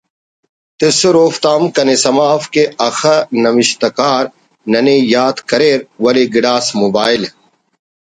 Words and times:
تسر 0.79 1.15
اوفتا 1.23 1.49
ہم 1.55 1.63
کنے 1.75 1.95
سما 2.03 2.25
اف 2.35 2.43
کہ 2.53 2.63
اخہ 2.87 3.15
نوشتکار 3.43 4.23
ننے 4.71 4.95
یات 5.13 5.37
کریر 5.49 5.77
ولے 6.03 6.23
گڑاس 6.33 6.65
موبائل 6.81 7.21